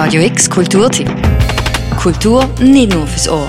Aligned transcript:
Radio 0.00 0.22
X 0.22 0.48
Kulturtipp. 0.48 1.08
Kultur 2.00 2.46
nicht 2.60 2.92
nur 2.94 3.04
fürs 3.08 3.28
Ohr. 3.28 3.48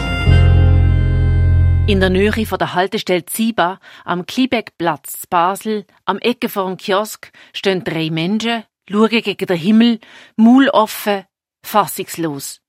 In 1.85 1.99
der 1.99 2.09
Nähe 2.09 2.43
von 2.47 2.57
der 2.57 2.73
Haltestelle 2.73 3.23
Ziba 3.23 3.79
am 4.03 4.25
Kliebeckplatz 4.25 5.27
Basel, 5.27 5.85
am 6.05 6.17
Ecke 6.17 6.49
vor 6.49 6.65
dem 6.65 6.77
Kiosk, 6.77 7.31
stehen 7.53 7.83
drei 7.83 8.09
Menschen, 8.09 8.63
schauen 8.89 9.09
gegen 9.09 9.45
den 9.45 9.57
Himmel, 9.57 9.99
Maul 10.37 10.69
offen, 10.69 11.25
fassungslos. 11.63 12.61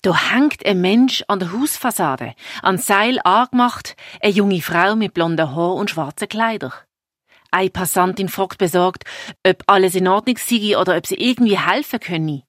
Da 0.00 0.32
hängt 0.32 0.64
ein 0.64 0.80
Mensch 0.80 1.22
an 1.28 1.38
der 1.38 1.52
Hausfassade, 1.52 2.34
an 2.62 2.78
Seil 2.78 3.18
angemacht, 3.22 3.96
eine 4.22 4.32
junge 4.32 4.62
Frau 4.62 4.96
mit 4.96 5.12
blonden 5.12 5.54
Haar 5.54 5.74
und 5.74 5.90
schwarzen 5.90 6.30
Kleidern. 6.30 6.72
Eine 7.50 7.68
Passantin 7.68 8.30
fragt 8.30 8.56
besorgt, 8.56 9.04
ob 9.46 9.62
alles 9.66 9.94
in 9.94 10.08
Ordnung 10.08 10.38
sei 10.38 10.78
oder 10.78 10.96
ob 10.96 11.06
sie 11.06 11.16
irgendwie 11.16 11.58
helfen 11.58 12.00
könne. 12.00 12.45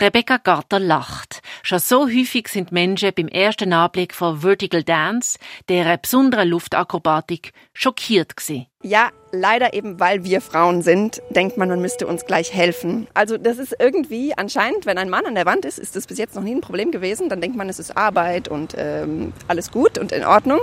Rebecca 0.00 0.38
Garter 0.38 0.80
lacht. 0.80 1.42
Schon 1.62 1.78
so 1.78 2.06
häufig 2.06 2.48
sind 2.48 2.72
Menschen 2.72 3.12
beim 3.14 3.28
ersten 3.28 3.72
Anblick 3.72 4.14
von 4.14 4.40
Vertical 4.40 4.82
Dance, 4.82 5.38
der 5.68 5.96
besonderen 5.96 6.48
Luftakrobatik, 6.48 7.52
schockiert 7.72 8.36
gewesen. 8.36 8.66
Ja, 8.82 9.10
leider 9.32 9.72
eben, 9.72 9.98
weil 9.98 10.24
wir 10.24 10.40
Frauen 10.40 10.82
sind, 10.82 11.22
denkt 11.30 11.56
man, 11.56 11.68
man 11.68 11.80
müsste 11.80 12.06
uns 12.06 12.26
gleich 12.26 12.52
helfen. 12.52 13.06
Also 13.14 13.38
das 13.38 13.58
ist 13.58 13.74
irgendwie 13.78 14.36
anscheinend, 14.36 14.84
wenn 14.84 14.98
ein 14.98 15.08
Mann 15.08 15.24
an 15.24 15.34
der 15.34 15.46
Wand 15.46 15.64
ist, 15.64 15.78
ist 15.78 15.96
das 15.96 16.06
bis 16.06 16.18
jetzt 16.18 16.34
noch 16.34 16.42
nie 16.42 16.54
ein 16.54 16.60
Problem 16.60 16.90
gewesen. 16.90 17.28
Dann 17.28 17.40
denkt 17.40 17.56
man, 17.56 17.68
es 17.68 17.78
ist 17.78 17.96
Arbeit 17.96 18.48
und 18.48 18.74
ähm, 18.76 19.32
alles 19.48 19.70
gut 19.70 19.96
und 19.98 20.12
in 20.12 20.24
Ordnung. 20.24 20.60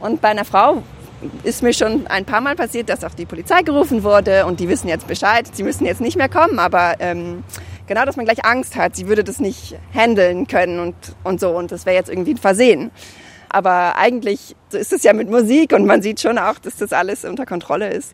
Und 0.00 0.20
bei 0.20 0.28
einer 0.28 0.44
Frau 0.44 0.82
ist 1.42 1.62
mir 1.62 1.72
schon 1.72 2.06
ein 2.06 2.24
paar 2.24 2.40
Mal 2.40 2.54
passiert, 2.54 2.88
dass 2.88 3.04
auch 3.04 3.14
die 3.14 3.26
Polizei 3.26 3.62
gerufen 3.62 4.02
wurde 4.02 4.46
und 4.46 4.60
die 4.60 4.68
wissen 4.68 4.88
jetzt 4.88 5.06
Bescheid. 5.06 5.46
Sie 5.52 5.62
müssen 5.62 5.84
jetzt 5.84 6.00
nicht 6.00 6.16
mehr 6.16 6.28
kommen, 6.28 6.58
aber 6.58 6.94
ähm, 7.00 7.42
genau, 7.88 8.04
dass 8.04 8.16
man 8.16 8.26
gleich 8.26 8.44
Angst 8.44 8.76
hat, 8.76 8.94
sie 8.94 9.08
würde 9.08 9.24
das 9.24 9.40
nicht 9.40 9.76
handeln 9.92 10.46
können 10.46 10.78
und, 10.78 10.94
und 11.24 11.40
so. 11.40 11.50
Und 11.50 11.72
das 11.72 11.86
wäre 11.86 11.96
jetzt 11.96 12.08
irgendwie 12.08 12.34
ein 12.34 12.38
Versehen. 12.38 12.92
Aber 13.48 13.96
eigentlich 13.96 14.54
so 14.68 14.78
ist 14.78 14.92
es 14.92 15.02
ja 15.02 15.12
mit 15.12 15.28
Musik 15.30 15.72
und 15.72 15.86
man 15.86 16.02
sieht 16.02 16.20
schon 16.20 16.38
auch, 16.38 16.58
dass 16.58 16.76
das 16.76 16.92
alles 16.92 17.24
unter 17.24 17.46
Kontrolle 17.46 17.90
ist. 17.92 18.12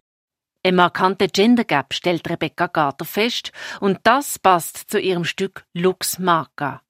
Ein 0.66 0.76
markante 0.76 1.28
Gender 1.28 1.64
Gap 1.64 1.92
stellt 1.92 2.28
Rebecca 2.30 2.68
Garter 2.68 3.04
fest 3.04 3.52
und 3.80 3.98
das 4.04 4.38
passt 4.38 4.90
zu 4.90 4.98
ihrem 4.98 5.24
Stück 5.24 5.66
Lux 5.74 6.18
Marca. 6.18 6.80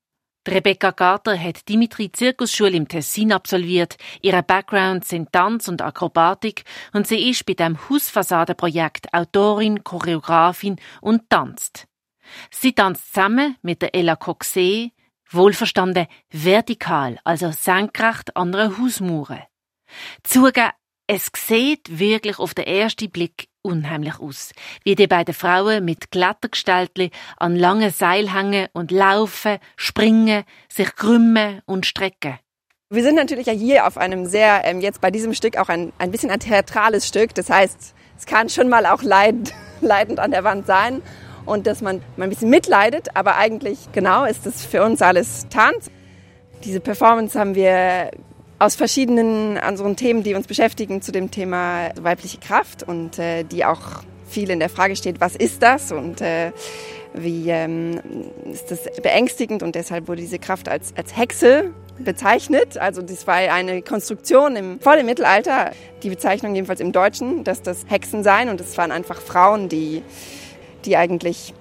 Rebecca 0.46 0.90
Garter 0.90 1.38
hat 1.38 1.68
Dimitri 1.68 2.12
Zirkusschule 2.12 2.76
im 2.76 2.86
Tessin 2.86 3.32
absolviert. 3.32 3.96
Ihre 4.20 4.42
Background 4.42 5.04
sind 5.06 5.32
Tanz 5.32 5.68
und 5.68 5.80
Akrobatik 5.80 6.64
und 6.92 7.06
sie 7.06 7.30
ist 7.30 7.46
bei 7.46 7.54
dem 7.54 7.78
Hausfassadenprojekt 7.88 9.12
Autorin, 9.14 9.82
Choreografin 9.82 10.76
und 11.00 11.30
tanzt. 11.30 11.86
Sie 12.50 12.72
tanzt 12.72 13.14
zusammen 13.14 13.56
mit 13.62 13.82
der 13.82 13.94
Ella 13.94 14.14
Coxé, 14.14 14.90
wohlverstanden 15.30 16.06
vertikal, 16.30 17.18
also 17.24 17.50
senkrecht 17.50 18.36
an 18.36 18.54
einer 18.54 18.78
Hausmauer. 18.78 19.46
Zugeben, 20.22 20.70
es 21.06 21.30
sieht 21.36 21.98
wirklich 21.98 22.38
auf 22.38 22.54
den 22.54 22.66
ersten 22.66 23.10
Blick 23.10 23.48
unheimlich 23.62 24.20
aus, 24.20 24.52
wie 24.84 24.94
die 24.94 25.06
beiden 25.06 25.34
Frauen 25.34 25.84
mit 25.84 26.10
Klettergestaltli 26.10 27.10
an 27.36 27.56
langen 27.56 27.90
Seil 27.90 28.32
hängen 28.32 28.68
und 28.72 28.90
laufen, 28.90 29.58
springen, 29.76 30.44
sich 30.68 30.94
krümmen 30.96 31.60
und 31.66 31.86
strecken. 31.86 32.38
Wir 32.90 33.02
sind 33.02 33.16
natürlich 33.16 33.46
ja 33.46 33.52
hier 33.52 33.86
auf 33.86 33.98
einem 33.98 34.26
sehr, 34.26 34.62
ähm, 34.64 34.80
jetzt 34.80 35.00
bei 35.00 35.10
diesem 35.10 35.34
Stück 35.34 35.56
auch 35.56 35.68
ein, 35.68 35.92
ein 35.98 36.10
bisschen 36.10 36.30
ein 36.30 36.40
theatrales 36.40 37.08
Stück. 37.08 37.34
Das 37.34 37.50
heißt, 37.50 37.94
es 38.16 38.26
kann 38.26 38.48
schon 38.48 38.68
mal 38.68 38.86
auch 38.86 39.02
leid, 39.02 39.52
leidend 39.80 40.20
an 40.20 40.30
der 40.30 40.44
Wand 40.44 40.66
sein 40.66 41.02
und 41.46 41.66
dass 41.66 41.82
man 41.82 42.00
ein 42.16 42.28
bisschen 42.28 42.50
mitleidet, 42.50 43.08
aber 43.14 43.36
eigentlich 43.36 43.90
genau 43.92 44.24
ist 44.24 44.46
das 44.46 44.64
für 44.64 44.82
uns 44.82 45.02
alles 45.02 45.46
Tanz. 45.48 45.90
Diese 46.64 46.80
Performance 46.80 47.38
haben 47.38 47.54
wir 47.54 48.10
aus 48.58 48.74
verschiedenen 48.76 49.58
unseren 49.58 49.96
Themen, 49.96 50.22
die 50.22 50.34
uns 50.34 50.46
beschäftigen, 50.46 51.02
zu 51.02 51.12
dem 51.12 51.30
Thema 51.30 51.90
weibliche 52.00 52.38
Kraft 52.38 52.82
und 52.82 53.18
äh, 53.18 53.44
die 53.44 53.64
auch 53.64 54.02
viel 54.26 54.50
in 54.50 54.58
der 54.58 54.70
Frage 54.70 54.96
steht, 54.96 55.20
was 55.20 55.36
ist 55.36 55.62
das 55.62 55.92
und 55.92 56.20
äh, 56.20 56.52
wie 57.12 57.48
ähm, 57.48 58.00
ist 58.50 58.70
das 58.70 58.80
beängstigend 59.02 59.62
und 59.62 59.74
deshalb 59.74 60.08
wurde 60.08 60.20
diese 60.22 60.38
Kraft 60.38 60.68
als, 60.68 60.92
als 60.96 61.16
Hexe 61.16 61.70
bezeichnet. 61.98 62.76
Also 62.76 63.02
das 63.02 63.26
war 63.26 63.36
eine 63.36 63.82
Konstruktion 63.82 64.56
im 64.56 64.80
vor 64.80 64.96
dem 64.96 65.06
Mittelalter, 65.06 65.70
die 66.02 66.10
Bezeichnung 66.10 66.54
jedenfalls 66.54 66.80
im 66.80 66.90
Deutschen, 66.90 67.44
dass 67.44 67.62
das 67.62 67.84
Hexen 67.88 68.24
seien 68.24 68.48
und 68.48 68.60
es 68.60 68.76
waren 68.76 68.90
einfach 68.90 69.20
Frauen, 69.20 69.68
die 69.68 70.02
die 70.86 70.96
eigentlich 70.96 71.54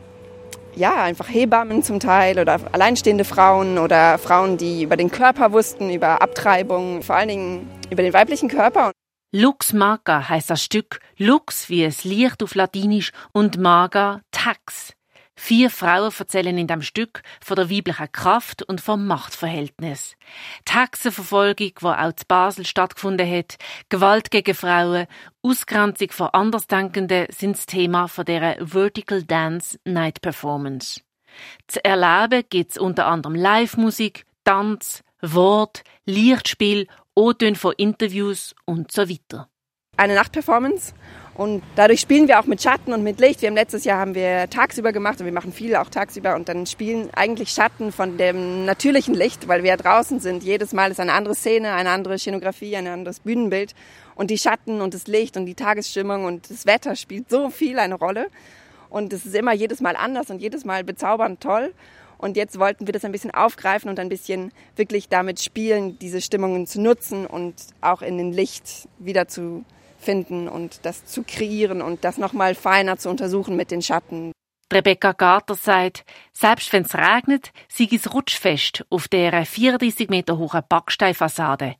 ja, 0.76 1.04
einfach 1.04 1.30
Hebammen 1.30 1.84
zum 1.84 2.00
Teil 2.00 2.40
oder 2.40 2.60
alleinstehende 2.72 3.26
Frauen 3.26 3.78
oder 3.78 4.18
Frauen, 4.18 4.58
die 4.58 4.84
über 4.84 4.98
den 4.98 5.12
Körper 5.12 5.52
wussten, 5.52 5.92
über 5.92 6.22
Abtreibung, 6.22 7.04
vor 7.04 7.16
allen 7.16 7.30
Dingen 7.30 7.70
über 7.92 8.02
den 8.02 8.14
weiblichen 8.14 8.50
Körper. 8.50 8.92
Lux 9.32 9.74
Maga 9.74 10.30
heißt 10.30 10.50
das 10.50 10.64
Stück, 10.64 11.00
Lux 11.18 11.70
wie 11.70 11.84
es 11.84 12.04
Licht 12.04 12.44
auf 12.44 12.56
Latinisch 12.56 13.12
und 13.32 13.58
Maga 13.58 14.22
Tax. 14.32 14.93
Vier 15.36 15.70
Frauen 15.70 16.12
erzählen 16.18 16.58
in 16.58 16.68
dem 16.68 16.82
Stück 16.82 17.24
von 17.44 17.56
der 17.56 17.70
weiblichen 17.70 18.12
Kraft 18.12 18.62
und 18.64 18.82
vom 18.82 19.08
Machtverhältnis. 19.08 20.16
Die 20.68 20.74
Hexenverfolgung, 20.74 21.72
die 21.82 21.86
auch 21.86 22.08
in 22.08 22.14
Basel 22.28 22.66
stattgefunden 22.66 23.30
hat, 23.30 23.58
Gewalt 23.90 24.32
gegen 24.32 24.54
Frauen, 24.54 25.08
Ausgrenzung 25.42 26.12
von 26.12 26.28
Andersdenkenden 26.28 27.28
sind 27.30 27.58
das 27.58 27.66
Thema 27.66 28.08
von 28.08 28.26
der 28.26 28.58
Vertical 28.66 29.24
Dance 29.24 29.80
Night 29.86 30.22
Performance. 30.22 31.02
Zu 31.68 31.84
erleben 31.84 32.44
gibt 32.50 32.72
es 32.72 32.78
unter 32.78 33.08
anderem 33.08 33.36
Live-Musik, 33.36 34.26
Tanz, 34.44 35.04
Wort, 35.22 35.84
Lichtspiel, 36.06 36.88
O-Töne 37.16 37.56
von 37.56 37.74
Interviews 37.78 38.54
und 38.66 38.92
so 38.92 39.10
weiter. 39.10 39.50
Eine 39.96 40.16
Nachtperformance 40.16 40.94
und 41.36 41.64
dadurch 41.76 42.00
spielen 42.00 42.28
wir 42.28 42.40
auch 42.40 42.46
mit 42.46 42.62
Schatten 42.62 42.94
und 42.94 43.04
mit 43.04 43.20
Licht. 43.20 43.42
Wir 43.42 43.50
haben 43.50 43.56
letztes 43.56 43.86
Jahr 43.86 44.00
haben 44.00 44.14
wir 44.14 44.50
tagsüber 44.50 44.92
gemacht 44.92 45.20
und 45.20 45.26
wir 45.26 45.34
machen 45.34 45.52
viel 45.52 45.76
auch 45.76 45.90
tagsüber 45.90 46.36
und 46.36 46.48
dann 46.48 46.68
spielen 46.68 47.10
eigentlich 47.16 47.50
Schatten 47.50 47.92
von 47.92 48.18
dem 48.18 48.66
natürlichen 48.66 49.16
Licht, 49.16 49.48
weil 49.48 49.64
wir 49.64 49.72
ja 49.72 49.78
draußen 49.78 50.20
sind. 50.20 50.44
Jedes 50.44 50.74
Mal 50.74 50.92
ist 50.92 51.00
eine 51.00 51.14
andere 51.14 51.34
Szene, 51.34 51.74
eine 51.74 51.90
andere 51.90 52.20
Szenografie, 52.20 52.76
ein 52.76 52.88
anderes 52.88 53.20
Bühnenbild 53.20 53.74
und 54.14 54.30
die 54.30 54.38
Schatten 54.38 54.80
und 54.80 54.94
das 54.94 55.08
Licht 55.08 55.36
und 55.36 55.48
die 55.48 55.56
Tagesstimmung 55.56 56.26
und 56.26 56.50
das 56.52 56.68
Wetter 56.68 56.96
spielt 56.96 57.30
so 57.30 57.50
viel 57.50 57.80
eine 57.80 57.96
Rolle 57.96 58.28
und 58.94 59.12
es 59.12 59.26
ist 59.26 59.34
immer 59.34 59.54
jedes 59.54 59.82
Mal 59.82 59.96
anders 59.96 60.30
und 60.30 60.40
jedes 60.40 60.66
Mal 60.66 60.84
bezaubernd 60.84 61.42
toll. 61.42 61.74
Und 62.20 62.38
jetzt 62.38 62.58
wollten 62.60 62.88
wir 62.88 62.94
das 62.94 63.04
ein 63.04 63.12
bisschen 63.12 63.32
aufgreifen 63.32 63.90
und 63.90 64.00
ein 64.00 64.08
bisschen 64.08 64.52
wirklich 64.76 65.10
damit 65.10 65.42
spielen, 65.42 65.98
diese 66.00 66.22
Stimmungen 66.22 66.68
zu 66.68 66.80
nutzen 66.80 67.26
und 67.26 67.56
auch 67.82 68.02
in 68.02 68.18
den 68.18 68.32
Licht 68.32 68.88
wieder 69.00 69.28
zu 69.28 69.66
finden 70.04 70.48
und 70.48 70.80
das 70.84 71.06
zu 71.06 71.24
kreieren 71.24 71.82
und 71.82 72.04
das 72.04 72.18
nochmal 72.18 72.56
feiner 72.56 72.98
zu 72.98 73.10
untersuchen 73.10 73.56
mit 73.56 73.72
den 73.72 73.82
Schatten. 73.82 74.32
Rebecca 74.72 75.12
Garter 75.12 75.56
sagt, 75.56 76.04
selbst 76.32 76.74
wenn 76.74 76.84
es 76.84 76.96
regnet, 76.96 77.52
sei 77.70 77.88
es 77.92 78.14
rutschfest 78.14 78.86
auf 78.90 79.08
der 79.08 79.46
34 79.46 80.10
Meter 80.10 80.38
hohen 80.38 80.62
Backsteinfassade. 80.68 81.76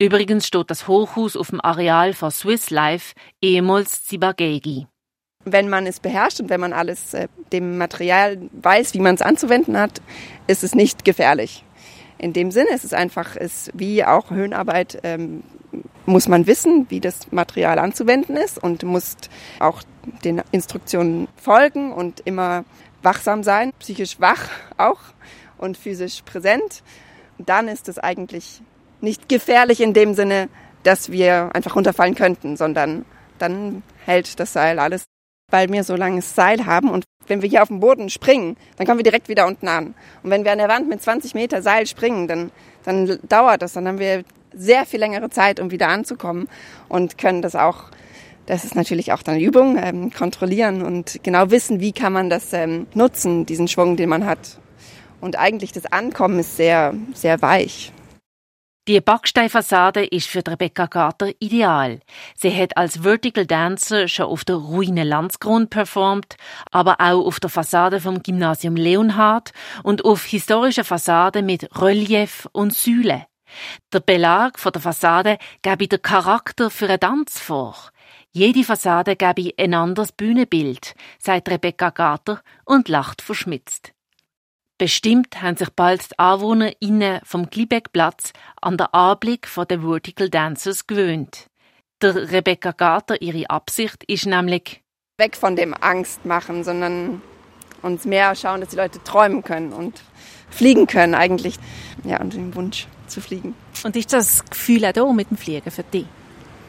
Übrigens 0.00 0.48
steht 0.48 0.70
das 0.70 0.88
Hochhaus 0.88 1.36
auf 1.36 1.50
dem 1.50 1.60
Areal 1.60 2.12
von 2.12 2.32
Swiss 2.32 2.70
Life, 2.70 3.14
ehemals 3.40 4.04
Zibagegi. 4.04 4.88
Wenn 5.44 5.68
man 5.68 5.86
es 5.86 6.00
beherrscht 6.00 6.40
und 6.40 6.50
wenn 6.50 6.60
man 6.60 6.72
alles 6.72 7.14
äh, 7.14 7.28
dem 7.52 7.78
Material 7.78 8.38
weiß, 8.52 8.94
wie 8.94 9.00
man 9.00 9.14
es 9.14 9.22
anzuwenden 9.22 9.78
hat, 9.78 10.00
ist 10.46 10.64
es 10.64 10.74
nicht 10.74 11.04
gefährlich. 11.04 11.64
In 12.18 12.32
dem 12.32 12.50
Sinne 12.50 12.70
ist 12.70 12.84
es 12.84 12.92
einfach, 12.92 13.36
ist 13.36 13.70
wie 13.74 14.04
auch 14.04 14.30
Höhenarbeit 14.30 15.00
ähm, 15.02 15.42
muss 16.06 16.28
man 16.28 16.46
wissen, 16.46 16.86
wie 16.88 17.00
das 17.00 17.30
Material 17.30 17.78
anzuwenden 17.78 18.36
ist 18.36 18.62
und 18.62 18.82
muss 18.82 19.16
auch 19.58 19.82
den 20.24 20.42
Instruktionen 20.50 21.28
folgen 21.36 21.92
und 21.92 22.20
immer 22.20 22.64
wachsam 23.02 23.42
sein, 23.42 23.72
psychisch 23.78 24.20
wach 24.20 24.48
auch 24.76 25.00
und 25.58 25.76
physisch 25.76 26.22
präsent. 26.22 26.82
Dann 27.38 27.68
ist 27.68 27.88
es 27.88 27.98
eigentlich 27.98 28.62
nicht 29.00 29.28
gefährlich 29.28 29.80
in 29.80 29.94
dem 29.94 30.14
Sinne, 30.14 30.48
dass 30.82 31.10
wir 31.10 31.50
einfach 31.54 31.76
runterfallen 31.76 32.14
könnten, 32.14 32.56
sondern 32.56 33.04
dann 33.38 33.82
hält 34.04 34.38
das 34.40 34.52
Seil 34.52 34.78
alles, 34.78 35.04
weil 35.50 35.68
wir 35.70 35.84
so 35.84 35.96
langes 35.96 36.34
Seil 36.34 36.66
haben 36.66 36.90
und 36.90 37.04
wenn 37.26 37.42
wir 37.42 37.48
hier 37.48 37.62
auf 37.62 37.68
dem 37.68 37.80
Boden 37.80 38.10
springen, 38.10 38.56
dann 38.76 38.86
kommen 38.86 38.98
wir 38.98 39.04
direkt 39.04 39.28
wieder 39.28 39.46
unten 39.46 39.68
an. 39.68 39.94
Und 40.22 40.30
wenn 40.30 40.44
wir 40.44 40.52
an 40.52 40.58
der 40.58 40.68
Wand 40.68 40.88
mit 40.88 41.02
20 41.02 41.34
Meter 41.34 41.62
Seil 41.62 41.86
springen, 41.86 42.26
dann, 42.26 42.50
dann 42.84 43.18
dauert 43.28 43.62
das, 43.62 43.74
dann 43.74 43.86
haben 43.86 44.00
wir 44.00 44.24
sehr 44.54 44.86
viel 44.86 45.00
längere 45.00 45.30
Zeit, 45.30 45.60
um 45.60 45.70
wieder 45.70 45.88
anzukommen 45.88 46.48
und 46.88 47.18
können 47.18 47.42
das 47.42 47.54
auch, 47.54 47.84
das 48.46 48.64
ist 48.64 48.74
natürlich 48.74 49.12
auch 49.12 49.22
dann 49.22 49.38
Übung, 49.38 49.76
ähm, 49.76 50.12
kontrollieren 50.12 50.82
und 50.82 51.20
genau 51.22 51.50
wissen, 51.50 51.80
wie 51.80 51.92
kann 51.92 52.12
man 52.12 52.30
das 52.30 52.52
ähm, 52.52 52.86
nutzen, 52.94 53.46
diesen 53.46 53.68
Schwung, 53.68 53.96
den 53.96 54.08
man 54.08 54.26
hat. 54.26 54.58
Und 55.20 55.38
eigentlich 55.38 55.72
das 55.72 55.86
Ankommen 55.86 56.40
ist 56.40 56.56
sehr, 56.56 56.94
sehr 57.14 57.40
weich. 57.42 57.92
Die 58.88 59.00
Backsteinfassade 59.00 60.04
ist 60.04 60.26
für 60.26 60.42
Rebecca 60.44 60.88
Carter 60.88 61.30
ideal. 61.38 62.00
Sie 62.34 62.52
hat 62.52 62.76
als 62.76 63.04
Vertical 63.04 63.46
Dancer 63.46 64.08
schon 64.08 64.26
auf 64.26 64.44
der 64.44 64.56
Ruine 64.56 65.04
Landsgrund 65.04 65.70
performt, 65.70 66.34
aber 66.72 66.96
auch 66.98 67.24
auf 67.24 67.38
der 67.38 67.48
Fassade 67.48 68.00
vom 68.00 68.24
Gymnasium 68.24 68.74
Leonhard 68.74 69.52
und 69.84 70.04
auf 70.04 70.24
historischen 70.24 70.82
Fassaden 70.82 71.46
mit 71.46 71.68
Relief 71.80 72.48
und 72.50 72.74
Säule. 72.74 73.26
Der 73.92 74.00
Belag 74.00 74.58
von 74.58 74.72
der 74.72 74.82
Fassade 74.82 75.38
gebe 75.62 75.88
den 75.88 76.02
Charakter 76.02 76.70
für 76.70 76.88
einen 76.88 77.00
Tanz 77.00 77.38
vor. 77.38 77.76
Jede 78.30 78.64
Fassade 78.64 79.16
gebe 79.16 79.52
ein 79.58 79.74
anderes 79.74 80.12
Bühnenbild, 80.12 80.94
sagt 81.18 81.48
Rebecca 81.48 81.90
Carter 81.90 82.42
und 82.64 82.88
lacht 82.88 83.20
verschmitzt. 83.22 83.92
Bestimmt 84.78 85.42
haben 85.42 85.56
sich 85.56 85.70
bald 85.70 86.10
die 86.10 86.18
AnwohnerInnen 86.18 87.20
vom 87.24 87.48
Glibeckplatz 87.50 88.32
an 88.60 88.76
den 88.76 88.88
Anblick 88.88 89.48
der 89.68 89.80
Vertical 89.80 90.28
Dancers 90.28 90.86
gewöhnt. 90.86 91.46
Der 92.00 92.32
Rebecca 92.32 92.72
Gater, 92.72 93.22
ihre 93.22 93.48
Absicht 93.48 94.02
ist 94.04 94.26
nämlich 94.26 94.82
weg 95.18 95.36
von 95.36 95.54
dem 95.54 95.74
Angst 95.80 96.24
machen, 96.24 96.64
sondern 96.64 97.22
uns 97.82 98.04
mehr 98.06 98.34
schauen, 98.34 98.60
dass 98.60 98.70
die 98.70 98.76
Leute 98.76 99.02
träumen 99.04 99.44
können 99.44 99.72
und 99.72 100.02
fliegen 100.50 100.86
können 100.86 101.14
eigentlich. 101.14 101.58
Ja, 102.02 102.20
und 102.20 102.32
den 102.32 102.54
Wunsch 102.54 102.88
zu 103.12 103.20
fliegen. 103.20 103.54
Und 103.84 103.96
ist 103.96 104.12
das 104.12 104.44
Gefühl 104.44 104.84
auch 104.84 104.92
da 104.92 105.12
mit 105.12 105.30
dem 105.30 105.36
Fliegen 105.36 105.70
für 105.70 105.84
dich? 105.84 106.06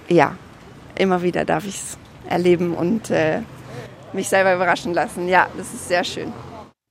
Ja, 0.07 0.38
immer 0.95 1.22
wieder 1.22 1.45
darf 1.45 1.66
ich 1.66 1.75
es 1.75 1.98
erleben 2.28 2.74
und 2.75 3.10
äh, 3.10 3.42
mich 4.13 4.30
selber 4.30 4.54
überraschen 4.54 4.94
lassen. 4.94 5.28
Ja, 5.28 5.48
das 5.57 5.74
ist 5.74 5.88
sehr 5.88 6.04
schön. 6.04 6.31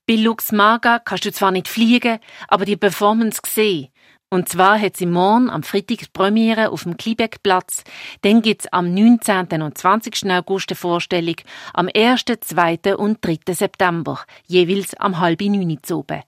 Bei 0.08 0.16
Lux 0.16 0.50
Maga 0.52 0.98
kannst 0.98 1.24
du 1.24 1.32
zwar 1.32 1.52
nicht 1.52 1.68
fliegen, 1.68 2.18
aber 2.48 2.64
die 2.64 2.76
Performance 2.76 3.40
sehen. 3.46 3.88
Und 4.32 4.48
zwar 4.48 4.80
hat 4.80 4.96
sie 4.96 5.04
morgen 5.04 5.50
am 5.50 5.62
Freitag 5.62 6.10
Premiere 6.14 6.70
auf 6.70 6.84
dem 6.84 6.96
Klibeckplatz. 6.96 7.84
Dann 8.22 8.40
gibt's 8.40 8.66
am 8.72 8.92
19. 8.94 9.60
und 9.60 9.76
20. 9.76 10.24
August 10.30 10.70
eine 10.70 10.76
Vorstellung, 10.76 11.36
am 11.74 11.90
1., 11.94 12.24
2. 12.40 12.96
und 12.96 13.18
3. 13.20 13.52
September, 13.52 14.20
jeweils 14.46 14.94
am 14.94 15.20
halben 15.20 15.52
neun 15.52 15.78
oben. 15.90 16.22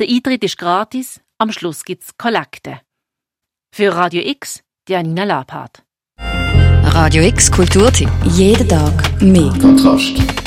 Der 0.00 0.08
Eintritt 0.08 0.42
ist 0.42 0.58
gratis, 0.58 1.20
am 1.38 1.52
Schluss 1.52 1.84
gibt's 1.84 2.16
Kollekte. 2.16 2.80
Für 3.74 3.94
Radio 3.94 4.22
X, 4.24 4.62
Janina 4.88 5.24
Labhardt. 5.24 5.82
Radio 6.18 7.24
X 7.24 7.50
Kulturtipp. 7.50 8.10
Jeden 8.24 8.68
Tag 8.68 9.20
mehr. 9.20 9.52
Kontrast. 9.60 10.43